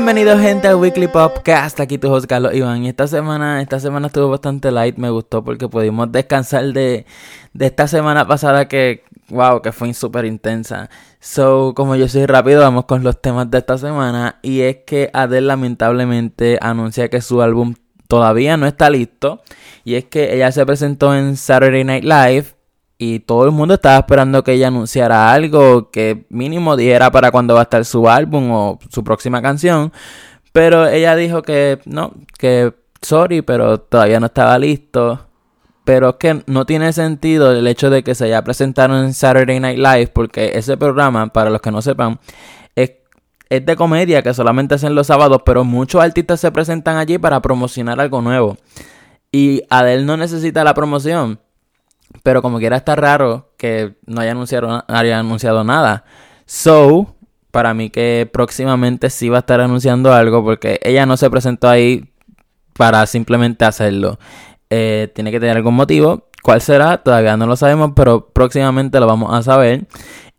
[0.00, 2.82] Bienvenidos gente al Weekly Podcast, aquí tu host Carlos Iván.
[2.84, 7.04] Y esta semana, esta semana estuvo bastante light, me gustó porque pudimos descansar de,
[7.52, 10.88] de esta semana pasada que, wow, que fue súper intensa.
[11.20, 14.38] So, como yo soy rápido, vamos con los temas de esta semana.
[14.40, 17.74] Y es que Adele lamentablemente anuncia que su álbum
[18.08, 19.42] todavía no está listo.
[19.84, 22.54] Y es que ella se presentó en Saturday Night Live
[23.02, 27.54] y todo el mundo estaba esperando que ella anunciara algo que mínimo dijera para cuándo
[27.54, 29.90] va a estar su álbum o su próxima canción.
[30.52, 35.18] Pero ella dijo que no, que sorry, pero todavía no estaba listo.
[35.84, 39.60] Pero es que no tiene sentido el hecho de que se haya presentado en Saturday
[39.60, 42.20] Night Live porque ese programa, para los que no sepan,
[42.76, 42.92] es,
[43.48, 47.40] es de comedia que solamente hacen los sábados, pero muchos artistas se presentan allí para
[47.40, 48.58] promocionar algo nuevo.
[49.32, 51.40] Y Adele no necesita la promoción
[52.22, 56.04] pero como quiera está raro que no haya anunciado, haya anunciado nada.
[56.46, 57.14] So,
[57.50, 61.68] para mí que próximamente sí va a estar anunciando algo porque ella no se presentó
[61.68, 62.10] ahí
[62.74, 64.18] para simplemente hacerlo.
[64.70, 66.28] Eh, tiene que tener algún motivo.
[66.42, 66.98] ¿Cuál será?
[66.98, 69.86] Todavía no lo sabemos, pero próximamente lo vamos a saber.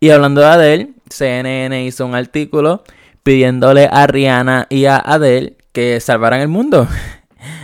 [0.00, 2.82] Y hablando de Adele, CNN hizo un artículo
[3.22, 6.88] pidiéndole a Rihanna y a Adele que salvaran el mundo.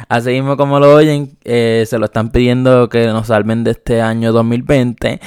[0.08, 4.00] Así mismo como lo oyen, eh, se lo están pidiendo que nos salven de este
[4.00, 5.20] año 2020.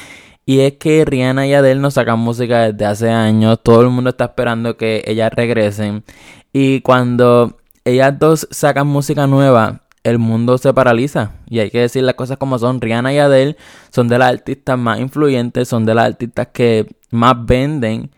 [0.46, 3.60] Y es que Rihanna y Adele nos sacan música desde hace años.
[3.64, 6.04] Todo el mundo está esperando que ellas regresen.
[6.52, 11.34] Y cuando ellas dos sacan música nueva, el mundo se paraliza.
[11.48, 12.82] Y hay que decir las cosas como son.
[12.82, 13.58] Rihanna y Adele
[13.92, 18.12] son de las artistas más influyentes, son de las artistas que más venden.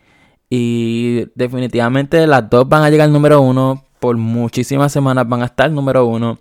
[0.49, 5.45] Y definitivamente las dos van a llegar al número uno por muchísimas semanas van a
[5.45, 6.37] estar número uno.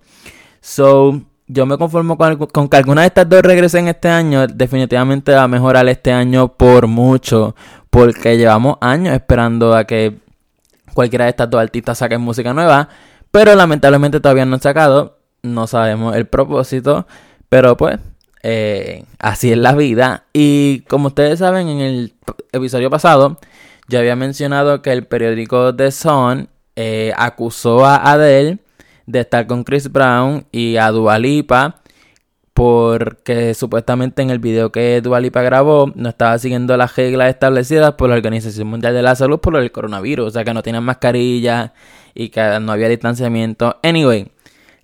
[0.61, 4.49] So, yo me conformo con, que alguna de estas dos regresen este año.
[4.49, 7.55] Definitivamente va a mejorar este año por mucho.
[7.89, 10.19] Porque llevamos años esperando a que
[10.93, 12.89] cualquiera de estas dos artistas saquen música nueva.
[13.31, 15.19] Pero lamentablemente todavía no han sacado.
[15.45, 17.07] No sabemos el propósito.
[17.49, 18.01] Pero pues,
[18.43, 20.25] eh, así es la vida.
[20.33, 22.15] Y como ustedes saben, en el
[22.51, 23.39] episodio pasado,
[23.87, 28.59] yo había mencionado que el periódico The Sun eh, acusó a Adele
[29.07, 31.83] de estar con Chris Brown y a Dualipa
[32.55, 38.11] porque supuestamente en el video que Dualipa grabó no estaba siguiendo las reglas establecidas por
[38.11, 41.73] la Organización Mundial de la Salud por el coronavirus, o sea que no tenían mascarilla
[42.15, 43.79] y que no había distanciamiento.
[43.83, 44.31] Anyway,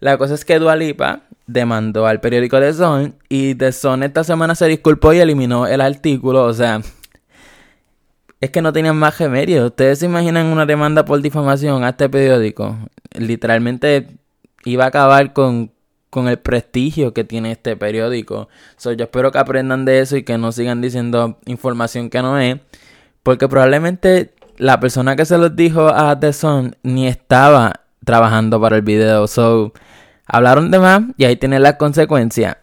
[0.01, 4.55] la cosa es que Dualipa demandó al periódico The Sun y The Sun esta semana
[4.55, 6.81] se disculpó y eliminó el artículo, o sea,
[8.41, 9.67] es que no tenían más remedio.
[9.67, 12.77] Ustedes se imaginan una demanda por difamación a este periódico.
[13.19, 14.09] Literalmente
[14.65, 15.73] iba a acabar con,
[16.11, 18.49] con el prestigio que tiene este periódico.
[18.77, 22.39] So, yo espero que aprendan de eso y que no sigan diciendo información que no
[22.39, 22.59] es.
[23.23, 28.77] Porque probablemente la persona que se los dijo a The Sun ni estaba trabajando para
[28.77, 29.27] el video.
[29.27, 29.73] So,
[30.27, 32.57] hablaron de más y ahí tienen las consecuencias.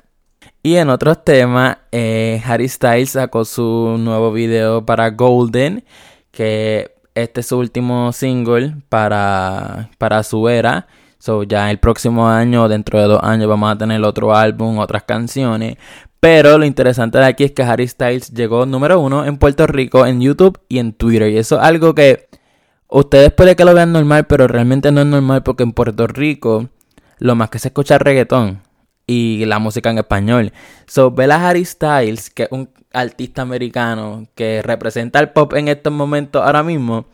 [0.66, 5.86] Y en otros temas, eh, Harry Styles sacó su nuevo video para Golden,
[6.31, 10.88] que este es su último single para, para su era.
[11.20, 15.03] So ya el próximo año, dentro de dos años, vamos a tener otro álbum, otras
[15.03, 15.78] canciones.
[16.20, 20.08] Pero lo interesante de aquí es que Harry Styles llegó número uno en Puerto Rico,
[20.08, 21.30] en YouTube y en Twitter.
[21.30, 22.28] Y eso es algo que
[22.88, 26.70] ustedes puede que lo vean normal, pero realmente no es normal porque en Puerto Rico
[27.20, 28.65] lo más que se escucha es reggaetón
[29.07, 30.53] y la música en español.
[30.88, 35.93] So, Bella Harry Styles, que es un artista americano que representa el pop en estos
[35.93, 37.05] momentos ahora mismo.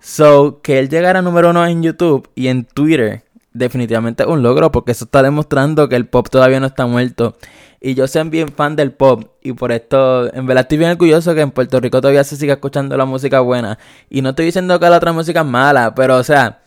[0.00, 4.72] So, que él llegara número uno en YouTube y en Twitter, definitivamente es un logro
[4.72, 7.36] porque eso está demostrando que el pop todavía no está muerto.
[7.80, 11.34] Y yo soy bien fan del pop y por esto, en verdad estoy bien orgulloso
[11.34, 13.78] que en Puerto Rico todavía se siga escuchando la música buena.
[14.08, 16.62] Y no estoy diciendo que la otra música es mala, pero o sea,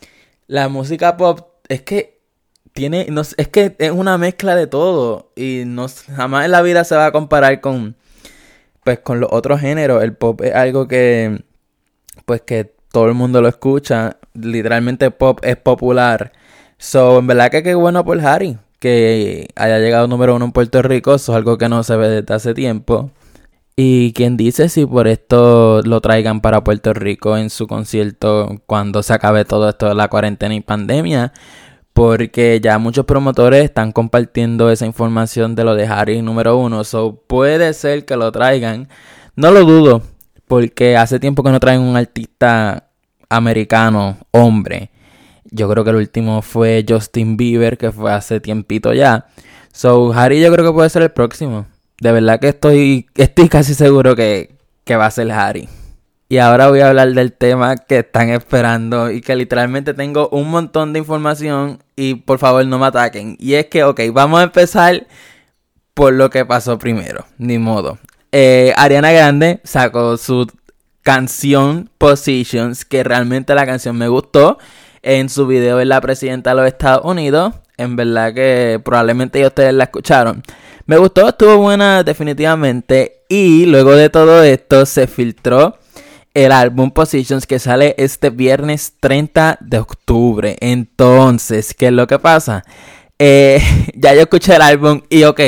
[0.46, 2.15] la música pop es que
[2.76, 6.84] tiene, no, es que es una mezcla de todo y no, jamás en la vida
[6.84, 7.96] se va a comparar con,
[8.84, 10.04] pues, con los otros géneros.
[10.04, 11.42] El pop es algo que,
[12.26, 14.18] pues, que todo el mundo lo escucha.
[14.34, 16.32] Literalmente pop es popular.
[16.78, 20.82] So, en verdad que qué bueno por Harry que haya llegado número uno en Puerto
[20.82, 21.14] Rico.
[21.14, 23.10] Eso es algo que no se ve desde hace tiempo.
[23.76, 29.02] Y quien dice si por esto lo traigan para Puerto Rico en su concierto cuando
[29.02, 31.32] se acabe todo esto de la cuarentena y pandemia
[31.96, 36.84] porque ya muchos promotores están compartiendo esa información de lo de Harry número uno.
[36.84, 38.90] So puede ser que lo traigan.
[39.34, 40.02] No lo dudo,
[40.46, 42.90] porque hace tiempo que no traen un artista
[43.30, 44.90] americano, hombre.
[45.50, 49.28] Yo creo que el último fue Justin Bieber, que fue hace tiempito ya.
[49.72, 51.64] So Harry yo creo que puede ser el próximo.
[51.98, 54.54] De verdad que estoy, estoy casi seguro que,
[54.84, 55.66] que va a ser Harry.
[56.28, 60.50] Y ahora voy a hablar del tema que están esperando y que literalmente tengo un
[60.50, 63.36] montón de información y por favor no me ataquen.
[63.38, 65.06] Y es que, ok, vamos a empezar
[65.94, 67.98] por lo que pasó primero, ni modo.
[68.32, 70.50] Eh, Ariana Grande sacó su
[71.02, 74.58] canción Positions, que realmente la canción me gustó.
[75.02, 77.54] En su video en la presidenta de los Estados Unidos.
[77.76, 80.42] En verdad que probablemente ustedes la escucharon.
[80.86, 83.22] Me gustó, estuvo buena definitivamente.
[83.28, 85.78] Y luego de todo esto se filtró
[86.36, 90.58] el álbum Positions que sale este viernes 30 de octubre.
[90.60, 92.62] Entonces, ¿qué es lo que pasa?
[93.18, 93.58] Eh,
[93.94, 95.40] ya yo escuché el álbum y ok,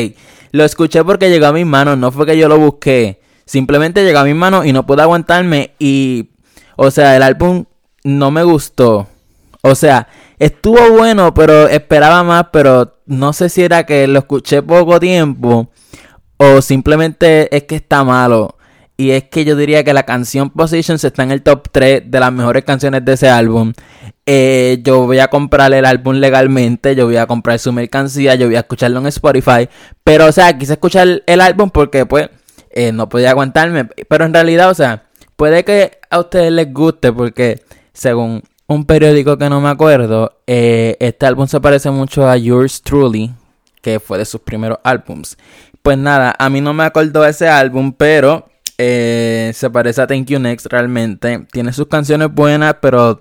[0.50, 3.20] lo escuché porque llegó a mis manos, no fue que yo lo busqué.
[3.44, 6.30] Simplemente llegó a mis manos y no pude aguantarme y,
[6.76, 7.66] o sea, el álbum
[8.02, 9.08] no me gustó.
[9.60, 10.08] O sea,
[10.38, 15.70] estuvo bueno, pero esperaba más, pero no sé si era que lo escuché poco tiempo
[16.38, 18.57] o simplemente es que está malo.
[19.00, 22.18] Y es que yo diría que la canción Positions está en el top 3 de
[22.18, 23.72] las mejores canciones de ese álbum.
[24.26, 28.46] Eh, yo voy a comprar el álbum legalmente, yo voy a comprar su mercancía, yo
[28.46, 29.68] voy a escucharlo en Spotify.
[30.02, 32.28] Pero, o sea, quise escuchar el álbum porque, pues,
[32.70, 33.84] eh, no podía aguantarme.
[33.84, 35.04] Pero en realidad, o sea,
[35.36, 37.62] puede que a ustedes les guste porque,
[37.92, 42.82] según un periódico que no me acuerdo, eh, este álbum se parece mucho a Yours
[42.82, 43.32] Truly,
[43.80, 45.38] que fue de sus primeros álbums.
[45.82, 48.47] Pues nada, a mí no me acordó ese álbum, pero
[48.78, 51.46] eh, se parece a Thank You Next realmente.
[51.50, 53.20] Tiene sus canciones buenas, pero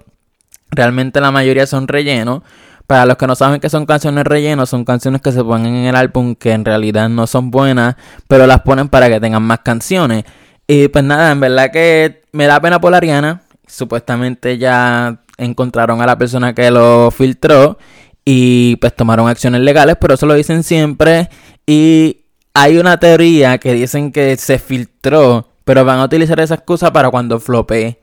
[0.70, 2.44] realmente la mayoría son relleno.
[2.86, 5.86] Para los que no saben que son canciones relleno, son canciones que se ponen en
[5.88, 7.96] el álbum que en realidad no son buenas,
[8.30, 10.24] pero las ponen para que tengan más canciones.
[10.68, 13.42] Y pues nada, en verdad que me da pena por Ariana.
[13.66, 17.78] Supuestamente ya encontraron a la persona que lo filtró
[18.24, 21.30] y pues tomaron acciones legales, pero eso lo dicen siempre.
[21.66, 22.27] Y
[22.60, 27.12] hay una teoría que dicen que se filtró, pero van a utilizar esa excusa para
[27.12, 28.00] cuando flopee.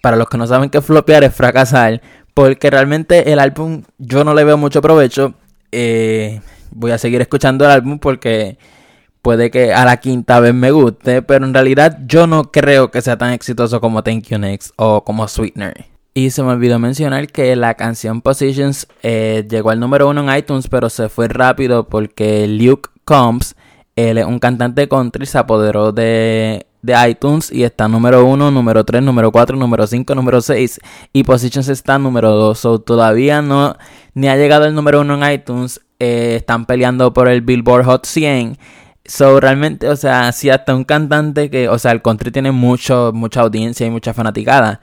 [0.00, 2.02] Para los que no saben que flopear es fracasar,
[2.34, 5.34] porque realmente el álbum yo no le veo mucho provecho.
[5.70, 6.40] Eh,
[6.72, 8.58] voy a seguir escuchando el álbum porque
[9.22, 13.02] puede que a la quinta vez me guste, pero en realidad yo no creo que
[13.02, 15.84] sea tan exitoso como Thank You Next o como Sweetener.
[16.12, 20.36] Y se me olvidó mencionar que la canción Positions eh, llegó al número uno en
[20.36, 23.54] iTunes, pero se fue rápido porque Luke Combs
[23.96, 28.84] él es un cantante country, se apoderó de, de iTunes y está número 1, número
[28.84, 30.80] 3, número 4, número 5, número 6
[31.12, 32.58] y Positions está número 2.
[32.58, 33.76] So, todavía no
[34.14, 35.80] ni ha llegado el número 1 en iTunes.
[35.98, 38.58] Eh, están peleando por el Billboard Hot 100.
[39.04, 43.12] So, realmente, o sea, si hasta un cantante que, o sea, el country tiene mucho,
[43.14, 44.80] mucha audiencia y mucha fanaticada.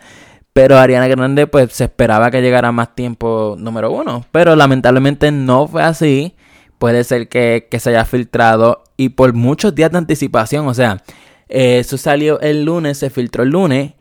[0.53, 4.25] Pero Ariana Grande, pues se esperaba que llegara más tiempo número uno.
[4.31, 6.35] Pero lamentablemente no fue así
[6.79, 11.03] puede ser que, se haya filtrado y por muchos días de anticipación, o sea,
[11.47, 13.93] eso salió el lunes, se filtró el lunes,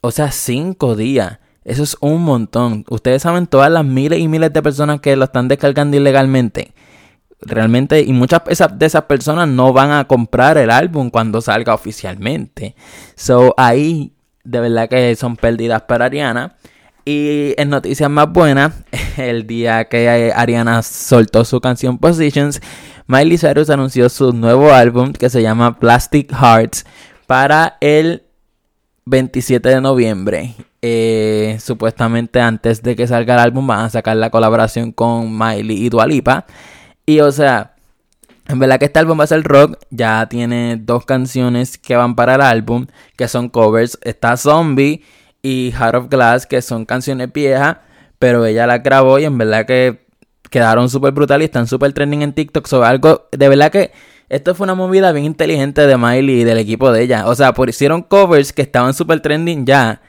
[0.00, 1.38] o sea, cinco días.
[1.64, 2.84] Eso es un montón.
[2.88, 6.74] Ustedes saben todas las miles y miles de personas que lo están descargando ilegalmente.
[7.40, 12.74] Realmente, y muchas de esas personas no van a comprar el álbum cuando salga oficialmente.
[13.14, 14.12] So, ahí
[14.44, 16.56] de verdad que son pérdidas para Ariana.
[17.04, 18.74] Y en noticias más buenas,
[19.16, 22.60] el día que Ariana soltó su canción Positions,
[23.06, 26.86] Miley Cyrus anunció su nuevo álbum que se llama Plastic Hearts
[27.26, 28.22] para el
[29.06, 30.54] 27 de noviembre.
[30.84, 35.84] Eh, supuestamente antes de que salga el álbum van a sacar la colaboración con Miley
[35.84, 36.46] y Dualipa.
[37.04, 37.74] Y o sea,
[38.48, 39.78] en verdad que este álbum va a ser rock.
[39.90, 43.98] Ya tiene dos canciones que van para el álbum, que son covers.
[44.02, 45.02] Está Zombie
[45.42, 47.78] y Heart of Glass, que son canciones viejas,
[48.18, 50.06] pero ella las grabó y en verdad que
[50.48, 52.66] quedaron súper brutales y están súper trending en TikTok.
[52.66, 53.90] Sobre algo, de verdad que
[54.28, 57.26] esto fue una movida bien inteligente de Miley y del equipo de ella.
[57.26, 60.00] O sea, por, hicieron covers que estaban súper trending ya.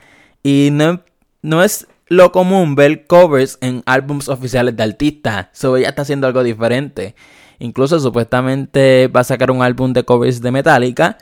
[0.44, 1.02] Y no,
[1.42, 5.48] no es lo común ver covers en álbums oficiales de artistas.
[5.52, 7.16] So ella está haciendo algo diferente.
[7.60, 11.18] Incluso supuestamente va a sacar un álbum de covers de Metallica.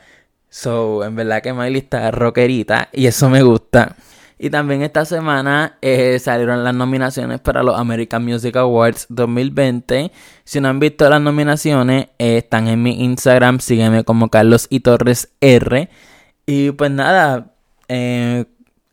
[0.54, 3.96] So, en verdad que Miley está rockerita y eso me gusta.
[4.38, 10.12] Y también esta semana eh, salieron las nominaciones para los American Music Awards 2020.
[10.44, 13.60] Si no han visto las nominaciones, eh, están en mi Instagram.
[13.62, 15.90] Sígueme como Carlos y Torres R.
[16.46, 17.54] Y pues nada,
[17.88, 18.44] eh,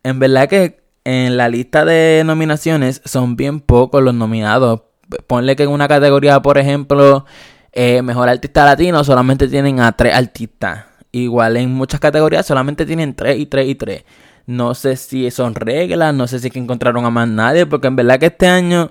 [0.05, 4.83] en verdad que en la lista de nominaciones son bien pocos los nominados.
[5.27, 7.27] Ponle que en una categoría, por ejemplo,
[7.75, 10.88] Mejor Artista Latino, solamente tienen a tres artistas.
[11.13, 14.05] Igual en muchas categorías solamente tienen 3 y 3 y 3.
[14.47, 18.19] No sé si son reglas, no sé si encontraron a más nadie, porque en verdad
[18.19, 18.91] que este año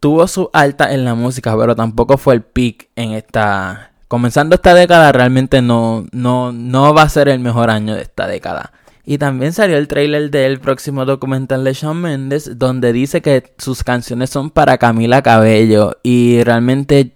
[0.00, 3.92] tuvo su alta en la música, pero tampoco fue el peak en esta...
[4.08, 8.26] Comenzando esta década realmente no, no, no va a ser el mejor año de esta
[8.26, 8.72] década.
[9.06, 13.82] Y también salió el trailer del próximo documental de Shawn Mendes, donde dice que sus
[13.82, 15.98] canciones son para Camila Cabello.
[16.02, 17.12] Y realmente,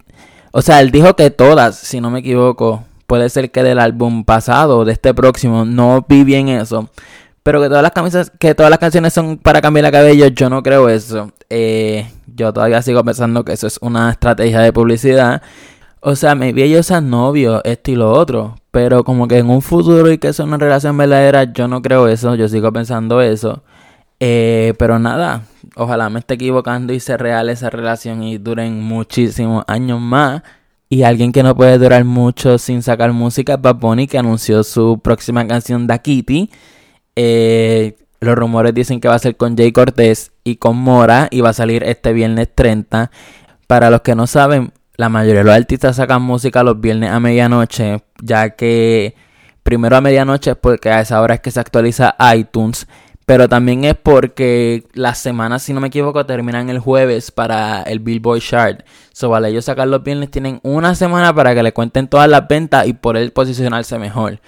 [0.53, 4.23] o sea, él dijo que todas, si no me equivoco, puede ser que del álbum
[4.23, 6.91] pasado o de este próximo, no vi bien eso.
[7.43, 10.63] Pero que todas las camisas, que todas las canciones son para Camila Cabello, yo no
[10.63, 11.33] creo eso.
[11.49, 15.41] Eh, yo todavía sigo pensando que eso es una estrategia de publicidad.
[16.01, 18.57] O sea, me vi ellos a novio, esto y lo otro.
[18.71, 22.09] Pero como que en un futuro y que es una relación verdadera, yo no creo
[22.09, 22.35] eso.
[22.35, 23.63] Yo sigo pensando eso.
[24.21, 25.45] Eh, pero nada,
[25.77, 30.43] ojalá me esté equivocando y sea real esa relación y duren muchísimos años más.
[30.89, 34.65] Y alguien que no puede durar mucho sin sacar música es Bad Bunny, que anunció
[34.65, 36.51] su próxima canción Da Kitty.
[37.15, 41.43] Eh, los rumores dicen que va a ser con Jay Cortés y con Mora y
[41.43, 43.11] va a salir este viernes 30.
[43.67, 47.21] Para los que no saben, la mayoría de los artistas sacan música los viernes a
[47.21, 49.15] medianoche, ya que
[49.63, 52.89] primero a medianoche es porque a esa hora es que se actualiza iTunes,
[53.29, 57.99] pero también es porque las semanas, si no me equivoco, terminan el jueves para el
[57.99, 58.87] Billboard Chart.
[59.13, 62.49] So, vale, ellos sacar los viernes tienen una semana para que le cuenten todas las
[62.49, 64.41] ventas y por él posicionarse mejor.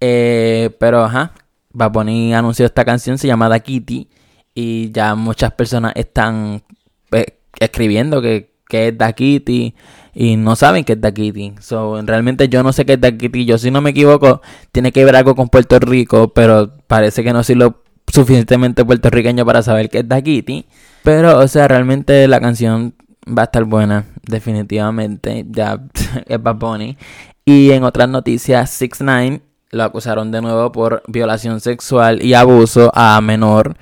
[0.00, 1.32] Eh, pero, ajá,
[1.76, 4.08] a poner anunció esta canción, se llama Da Kitty,
[4.54, 6.62] y ya muchas personas están
[7.08, 7.26] pues,
[7.58, 9.74] escribiendo que que es Da Kitty
[10.14, 11.54] y no saben que es Da Kitty.
[11.58, 13.44] So, realmente yo no sé qué es Da Kitty.
[13.44, 17.32] Yo, si no me equivoco, tiene que ver algo con Puerto Rico, pero parece que
[17.32, 20.66] no soy lo suficientemente puertorriqueño para saber que es Da Kitty.
[21.02, 22.94] Pero, o sea, realmente la canción
[23.26, 25.46] va a estar buena, definitivamente.
[25.48, 25.80] Ya
[26.26, 26.96] es Bad Bunny.
[27.44, 29.42] Y en otras noticias, 6 9
[29.72, 33.76] lo acusaron de nuevo por violación sexual y abuso a menor,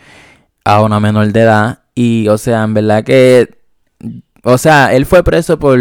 [0.65, 1.79] a una menor de edad.
[1.95, 3.59] Y, o sea, en verdad que
[4.45, 5.79] o sea, él fue preso por,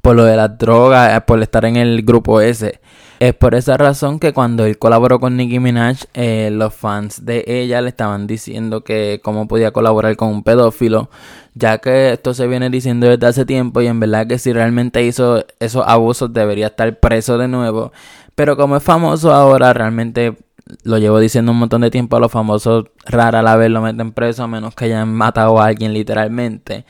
[0.00, 2.80] por lo de las drogas, eh, por estar en el grupo ese.
[3.22, 7.44] Es por esa razón que cuando él colaboró con Nicki Minaj, eh, los fans de
[7.46, 11.08] ella le estaban diciendo que cómo podía colaborar con un pedófilo,
[11.54, 15.04] ya que esto se viene diciendo desde hace tiempo y en verdad que si realmente
[15.04, 17.92] hizo esos abusos debería estar preso de nuevo.
[18.34, 20.36] Pero como es famoso ahora, realmente
[20.82, 24.10] lo llevo diciendo un montón de tiempo a los famosos, rara la vez lo meten
[24.10, 26.86] preso a menos que hayan matado a alguien literalmente.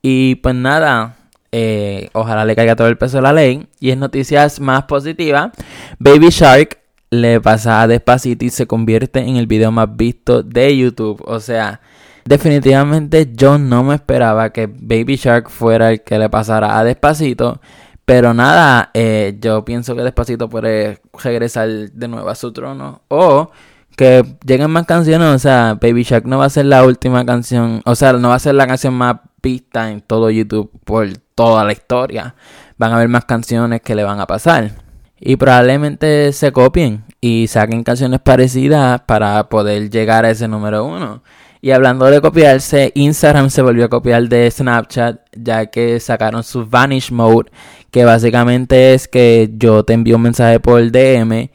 [0.00, 1.16] Y pues nada,
[1.52, 3.68] eh, ojalá le caiga todo el peso de la ley.
[3.78, 5.52] Y en noticias más positivas,
[5.98, 6.78] Baby Shark
[7.10, 11.22] le pasa a Despacito y se convierte en el video más visto de YouTube.
[11.26, 11.82] O sea,
[12.24, 17.60] definitivamente yo no me esperaba que Baby Shark fuera el que le pasara a Despacito.
[18.04, 23.02] Pero nada, eh, yo pienso que Despacito puede regresar de nuevo a su trono.
[23.08, 23.50] O
[23.96, 25.28] que lleguen más canciones.
[25.28, 27.82] O sea, Baby Shark no va a ser la última canción.
[27.84, 31.64] O sea, no va a ser la canción más pista en todo YouTube por toda
[31.64, 32.34] la historia.
[32.78, 34.72] Van a haber más canciones que le van a pasar.
[35.18, 41.22] Y probablemente se copien y saquen canciones parecidas para poder llegar a ese número uno.
[41.60, 46.66] Y hablando de copiarse, Instagram se volvió a copiar de Snapchat ya que sacaron su
[46.66, 47.52] Vanish Mode,
[47.92, 51.50] que básicamente es que yo te envío un mensaje por DM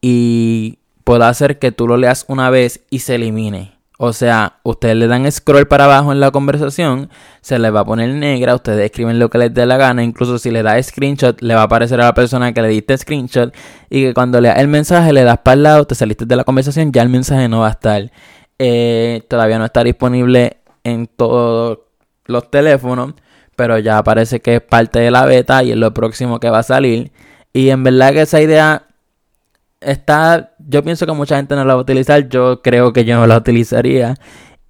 [0.00, 3.73] y puedo hacer que tú lo leas una vez y se elimine.
[3.96, 7.10] O sea, ustedes le dan scroll para abajo en la conversación,
[7.40, 10.38] se le va a poner negra, ustedes escriben lo que les dé la gana, incluso
[10.38, 13.54] si le da screenshot, le va a aparecer a la persona que le diste screenshot
[13.90, 16.42] y que cuando lea el mensaje le das para el lado, te saliste de la
[16.42, 18.10] conversación, ya el mensaje no va a estar.
[18.58, 21.78] Eh, todavía no está disponible en todos
[22.26, 23.14] los teléfonos,
[23.56, 26.60] pero ya parece que es parte de la beta y es lo próximo que va
[26.60, 27.12] a salir.
[27.52, 28.86] Y en verdad que esa idea
[29.80, 33.16] está, yo pienso que mucha gente no la va a utilizar, yo creo que yo
[33.16, 34.16] no la utilizaría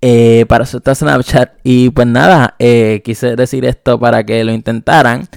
[0.00, 1.52] eh, para soltar Snapchat.
[1.62, 5.28] Y pues nada, eh, quise decir esto para que lo intentaran.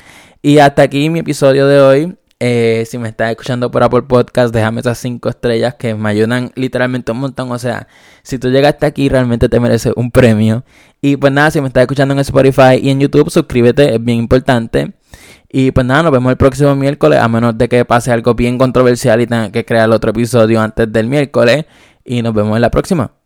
[0.42, 2.18] Y hasta aquí mi episodio de hoy.
[2.40, 6.52] Eh, si me estás escuchando por Apple Podcast, déjame esas 5 estrellas que me ayudan
[6.56, 7.52] literalmente un montón.
[7.52, 7.88] O sea,
[8.24, 10.64] si tú llegaste aquí, realmente te mereces un premio.
[11.02, 14.20] Y pues nada, si me estás escuchando en Spotify y en YouTube, suscríbete, es bien
[14.20, 14.94] importante.
[15.50, 18.58] Y pues nada, nos vemos el próximo miércoles, a menos de que pase algo bien
[18.58, 21.66] controversial y tenga que crear otro episodio antes del miércoles.
[22.04, 23.17] Y nos vemos en la próxima.